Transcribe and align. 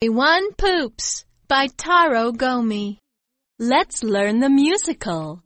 One 0.00 0.52
Poops 0.52 1.24
by 1.48 1.66
Taro 1.76 2.30
Gomi. 2.30 2.98
Let's 3.58 4.04
learn 4.04 4.38
the 4.38 4.48
musical. 4.48 5.42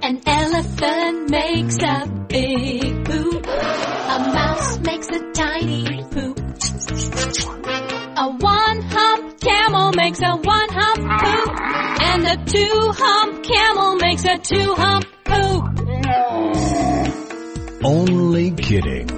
An 0.00 0.20
elephant 0.24 1.30
makes 1.30 1.76
a 1.82 2.06
big 2.28 3.04
poop. 3.04 3.46
A 3.46 4.30
mouse 4.32 4.78
makes 4.78 5.08
a 5.08 5.32
tiny 5.32 6.04
poop. 6.12 6.38
A 8.16 8.30
one 8.38 8.80
hump 8.82 9.40
camel 9.40 9.90
makes 9.96 10.20
a 10.22 10.36
one 10.36 10.68
hump 10.70 11.00
poop. 11.24 11.60
And 11.98 12.26
a 12.26 12.44
two 12.44 12.92
hump 12.94 13.44
camel 13.44 13.85
a 14.26 14.38
two 14.38 14.74
hump 14.74 15.06
poop. 15.24 15.64
Only 17.84 18.50
kidding. 18.52 19.08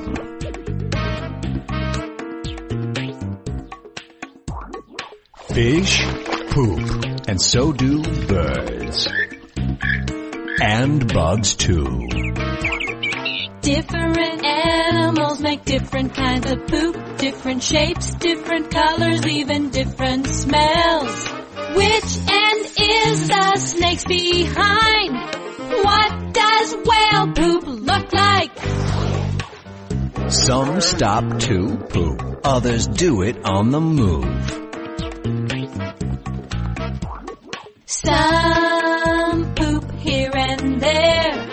Fish 5.49 6.05
poop, 6.51 7.05
and 7.29 7.41
so 7.41 7.73
do 7.73 8.03
birds. 8.27 9.09
And 10.61 11.13
bugs 11.13 11.55
too. 11.55 12.09
Different 13.63 14.45
animals 14.45 15.41
make 15.41 15.65
different 15.65 16.15
kinds 16.15 16.51
of 16.51 16.67
poop. 16.67 17.17
Different 17.19 17.63
shapes, 17.63 18.15
different 18.15 18.71
colors, 18.71 19.27
even 19.27 19.71
different 19.71 20.27
smells. 20.27 21.29
Which 21.75 22.19
end 22.31 22.67
is 22.81 23.29
the 23.29 23.57
snake's 23.57 24.05
behind? 24.05 24.98
Some 30.49 30.81
stop 30.81 31.41
to 31.41 31.77
poop, 31.91 32.41
others 32.43 32.87
do 32.87 33.21
it 33.21 33.37
on 33.45 33.71
the 33.71 33.83
move. 33.83 34.25
Some 37.85 39.55
poop 39.55 39.93
here 39.99 40.33
and 40.35 40.81
there. 40.81 41.49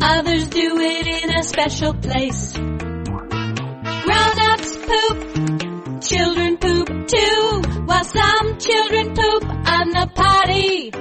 Others 0.00 0.50
do 0.50 0.78
it 0.78 1.06
in 1.08 1.36
a 1.36 1.42
special 1.42 1.94
place. 1.94 2.52
Grown-ups 2.52 4.76
poop. 4.86 6.00
Children 6.00 6.58
poop 6.58 7.08
too. 7.08 7.62
While 7.86 8.04
some 8.04 8.58
children 8.60 9.16
poop 9.16 9.48
on 9.48 9.90
the 9.90 10.08
potty. 10.14 10.92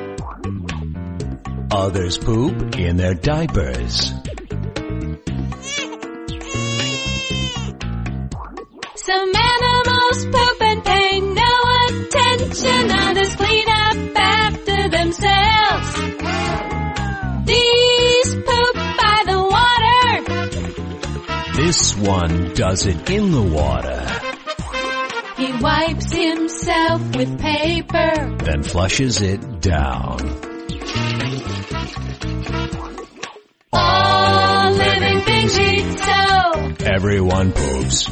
Others 1.69 2.17
poop 2.17 2.75
in 2.79 2.97
their 2.97 3.13
diapers. 3.13 4.11
Some 9.07 9.31
animals 9.33 10.25
poop 10.25 10.61
and 10.61 10.83
pay 10.83 11.21
no 11.21 11.53
attention. 11.87 12.91
Others 12.91 13.35
clean 13.37 13.69
up 13.69 13.97
after 14.17 14.89
themselves. 14.89 15.91
These 17.45 18.35
poop 18.35 18.75
by 18.75 19.23
the 19.31 19.39
water. 19.55 20.07
This 21.55 21.95
one 21.95 22.53
does 22.53 22.85
it 22.85 23.09
in 23.09 23.31
the 23.31 23.43
water, 23.43 24.03
He 25.37 25.53
wipes 25.63 26.11
himself 26.11 27.15
with 27.15 27.39
paper. 27.39 28.35
then 28.43 28.61
flushes 28.63 29.21
it 29.21 29.61
down. 29.61 30.17
Everyone 36.97 37.51
poops. 37.51 38.07